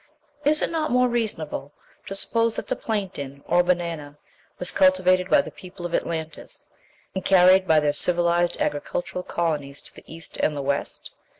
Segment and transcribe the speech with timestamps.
[0.43, 1.73] Is it not more reasonable
[2.07, 4.17] to suppose that the plantain, or banana,
[4.57, 6.71] was cultivated by the people of Atlantis,
[7.13, 11.11] and carried by their civilized agricultural colonies to the east and the west?